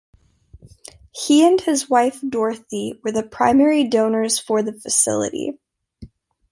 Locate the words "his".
1.61-1.87